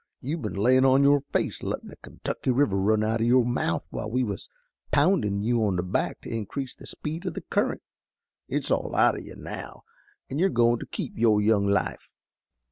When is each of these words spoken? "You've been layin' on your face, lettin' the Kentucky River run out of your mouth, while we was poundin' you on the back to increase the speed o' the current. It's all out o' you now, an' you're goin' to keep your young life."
"You've 0.19 0.41
been 0.41 0.55
layin' 0.55 0.83
on 0.83 1.03
your 1.03 1.21
face, 1.31 1.61
lettin' 1.61 1.89
the 1.89 1.95
Kentucky 1.97 2.49
River 2.49 2.75
run 2.75 3.03
out 3.03 3.21
of 3.21 3.27
your 3.27 3.45
mouth, 3.45 3.85
while 3.91 4.09
we 4.09 4.23
was 4.23 4.49
poundin' 4.89 5.43
you 5.43 5.63
on 5.63 5.75
the 5.75 5.83
back 5.83 6.21
to 6.21 6.29
increase 6.35 6.73
the 6.73 6.87
speed 6.87 7.27
o' 7.27 7.29
the 7.29 7.41
current. 7.41 7.83
It's 8.47 8.71
all 8.71 8.95
out 8.95 9.13
o' 9.13 9.19
you 9.21 9.35
now, 9.35 9.83
an' 10.27 10.39
you're 10.39 10.49
goin' 10.49 10.79
to 10.79 10.87
keep 10.87 11.19
your 11.19 11.39
young 11.39 11.67
life." 11.67 12.09